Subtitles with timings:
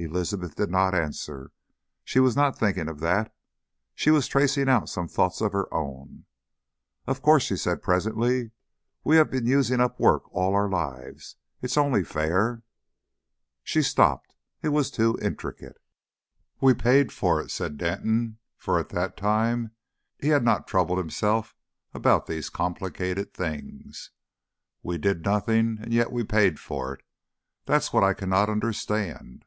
[0.00, 1.50] Elizabeth did not answer.
[2.04, 3.34] She was not thinking of that.
[3.96, 6.24] She was tracing out some thoughts of her own.
[7.08, 8.52] "Of course," she said presently,
[9.02, 11.34] "we have been using up work all our lives.
[11.60, 12.62] It's only fair"
[13.64, 14.36] She stopped.
[14.62, 15.78] It was too intricate.
[16.60, 19.72] "We paid for it," said Denton, for at that time
[20.20, 21.56] he had not troubled himself
[21.92, 24.12] about these complicated things.
[24.80, 27.04] "We did nothing and yet we paid for it.
[27.64, 29.44] That's what I cannot understand."